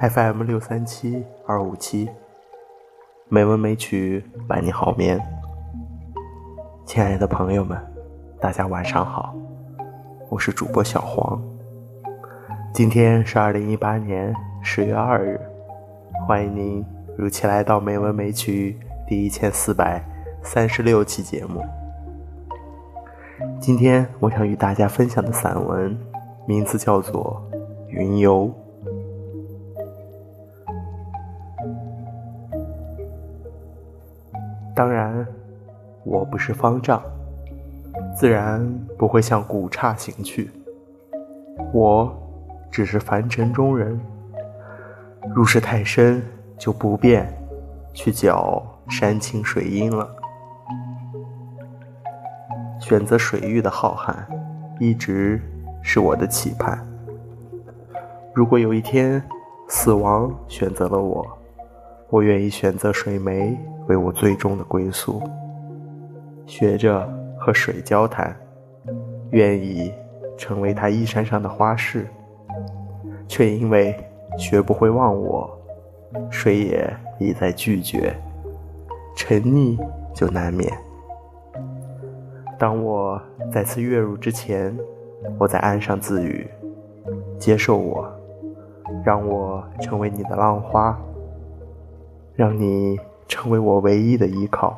[0.00, 2.08] FM 六三七二五七，
[3.28, 5.20] 美文美曲伴你好眠。
[6.86, 7.76] 亲爱的朋友们，
[8.40, 9.34] 大家晚上好，
[10.28, 11.42] 我是主播小黄。
[12.72, 14.32] 今天是二零一八年
[14.62, 15.40] 十月二日，
[16.28, 16.86] 欢迎您
[17.16, 20.00] 如期来到美文美曲第一千四百
[20.44, 21.60] 三十六期节目。
[23.60, 25.98] 今天我想与大家分享的散文，
[26.46, 27.42] 名字叫做
[27.88, 28.44] 《云游》。
[34.78, 35.26] 当然，
[36.04, 37.02] 我不是方丈，
[38.16, 38.64] 自然
[38.96, 40.52] 不会向古刹行去。
[41.72, 42.16] 我
[42.70, 44.00] 只是凡尘中人，
[45.34, 46.22] 入世太深，
[46.56, 47.28] 就不便
[47.92, 50.08] 去搅山清水阴了。
[52.78, 54.14] 选择水域的浩瀚，
[54.78, 55.42] 一直
[55.82, 56.78] 是我的期盼。
[58.32, 59.20] 如果有一天
[59.66, 61.26] 死亡选择了我，
[62.10, 63.56] 我愿意选择水湄。
[63.88, 65.18] 为我最终的归宿，
[66.44, 68.36] 学着和水交谈，
[69.30, 69.90] 愿意
[70.36, 72.06] 成为它衣衫上的花饰，
[73.26, 73.96] 却因为
[74.36, 75.50] 学不会忘我，
[76.30, 78.14] 水也一再拒绝，
[79.16, 79.78] 沉溺
[80.12, 80.70] 就难免。
[82.58, 83.18] 当我
[83.50, 84.76] 再次跃入之前，
[85.38, 86.46] 我在岸上自语：
[87.38, 88.06] 接受我，
[89.02, 90.94] 让我成为你的浪花，
[92.38, 92.96] 让你。
[93.30, 94.74] 成为我唯一的依靠。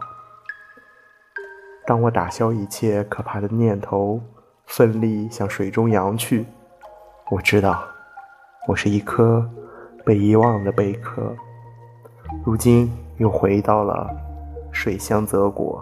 [1.86, 4.20] 当我打消一切可怕的念头，
[4.66, 6.44] 奋力向水中扬去，
[7.30, 7.80] 我知道，
[8.66, 9.48] 我是一颗
[10.04, 11.32] 被遗忘的贝壳，
[12.44, 14.10] 如今又回到了
[14.72, 15.80] 水乡泽国。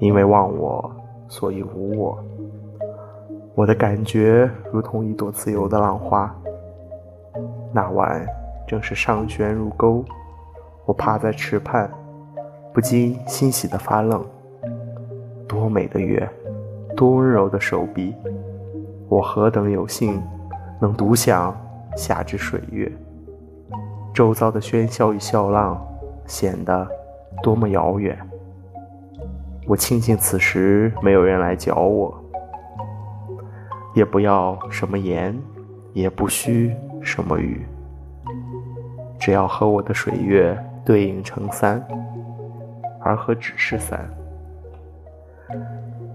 [0.00, 0.90] 因为忘我，
[1.28, 2.18] 所以无我。
[3.54, 6.34] 我的感觉如同一朵自由的浪花。
[7.74, 8.26] 那晚
[8.68, 10.04] 正是上悬入钩。
[10.84, 11.90] 我趴在池畔，
[12.72, 14.24] 不禁欣喜的发愣。
[15.48, 16.28] 多美的月，
[16.94, 18.14] 多温柔的手臂，
[19.08, 20.22] 我何等有幸
[20.78, 21.56] 能独享
[21.96, 22.92] 夏之水月。
[24.14, 25.82] 周遭的喧嚣与笑浪
[26.26, 26.86] 显得
[27.42, 28.18] 多么遥远。
[29.66, 32.14] 我庆幸此时没有人来搅我，
[33.94, 35.38] 也不要什么言，
[35.92, 37.66] 也不需什么语，
[39.18, 40.56] 只要和我的水月。
[40.84, 41.86] 对应成三，
[42.98, 44.08] 而何只是三？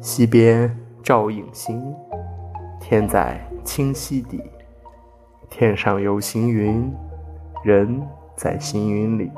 [0.02, 1.94] 西边照影星，
[2.80, 4.42] 天在清溪底，
[5.48, 6.92] 天上有行云，
[7.64, 8.02] 人
[8.36, 9.32] 在行云里。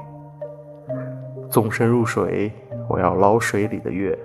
[1.49, 2.49] 纵身入水，
[2.87, 4.17] 我要捞水里的月，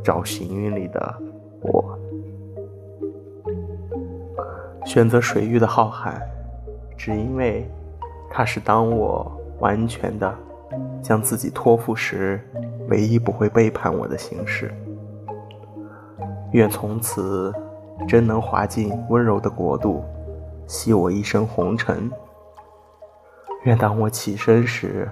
[0.00, 1.14] 找行云里的
[1.60, 1.98] 我。
[4.86, 6.22] 选择水域的浩瀚，
[6.96, 7.68] 只因为
[8.32, 10.34] 它是当我完全的。
[11.02, 12.40] 将自己托付时，
[12.88, 14.72] 唯一不会背叛我的形式。
[16.52, 17.52] 愿从此
[18.08, 20.02] 真能滑进温柔的国度，
[20.66, 22.10] 洗我一身红尘。
[23.64, 25.10] 愿当我起身时，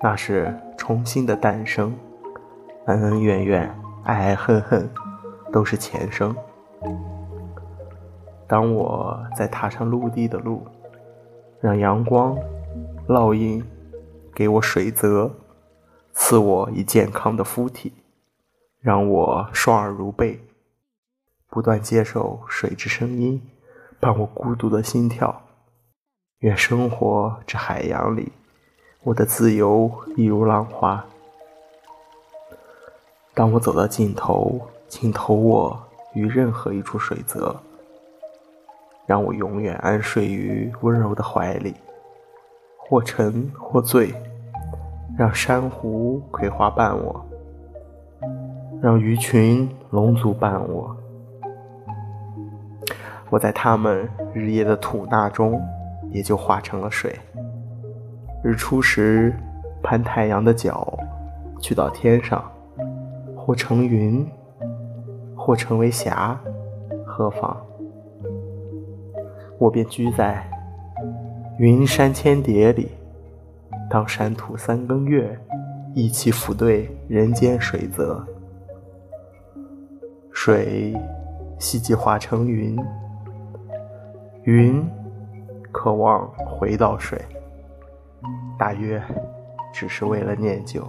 [0.00, 1.94] 那是重新的诞生。
[2.86, 3.68] 恩恩怨怨，
[4.04, 4.88] 爱爱恨恨，
[5.52, 6.34] 都是前生。
[8.46, 10.64] 当我在踏上陆地的路，
[11.60, 12.36] 让阳光
[13.08, 13.64] 烙印。
[14.34, 15.34] 给我水泽，
[16.12, 17.90] 赐我以健康的肤体，
[18.82, 20.38] 让我双耳如贝，
[21.48, 23.40] 不断接受水之声音，
[23.98, 25.40] 伴我孤独的心跳。
[26.40, 28.30] 愿生活之海洋里，
[29.04, 31.02] 我的自由一如浪花。
[33.32, 37.58] 当我走到尽头，请投我于任何一处水泽，
[39.06, 41.74] 让我永远安睡于温柔的怀里。
[42.88, 44.14] 或沉或醉，
[45.18, 47.20] 让珊瑚葵花伴我，
[48.80, 50.96] 让鱼群龙族伴我。
[53.28, 55.60] 我在他们日夜的吐纳中，
[56.10, 57.18] 也就化成了水。
[58.44, 59.34] 日出时，
[59.82, 60.96] 攀太阳的脚，
[61.60, 62.48] 去到天上，
[63.36, 64.24] 或成云，
[65.36, 66.38] 或成为霞，
[67.04, 67.56] 何妨？
[69.58, 70.46] 我便居在。
[71.58, 72.90] 云山千叠里，
[73.88, 75.38] 当山土三更月，
[75.94, 78.22] 一起抚对人间水泽。
[80.30, 80.94] 水
[81.58, 82.76] 希冀化成云，
[84.44, 84.86] 云
[85.72, 87.18] 渴望回到水，
[88.58, 89.02] 大约
[89.72, 90.86] 只是为了念旧。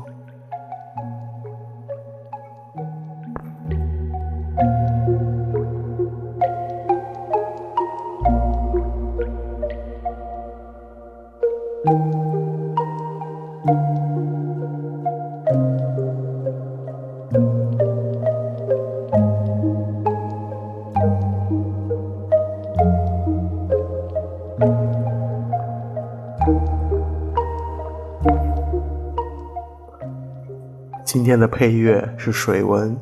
[31.06, 32.96] 今天的配乐是水文，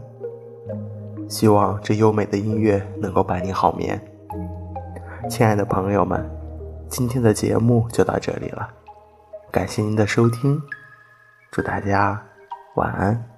[1.28, 4.00] 希望这优美的音乐能够伴你好眠。
[5.28, 6.24] 亲爱的朋友们，
[6.90, 8.70] 今天的节目就到这里了，
[9.52, 10.62] 感谢您的收听，
[11.52, 12.24] 祝大家
[12.76, 13.35] 晚安。